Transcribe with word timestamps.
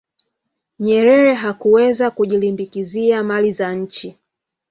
nyerere 0.79 1.33
hakuweza 1.33 2.11
kujilimbikizia 2.11 3.23
mali 3.23 3.51
za 3.51 3.73
nchi 3.73 4.17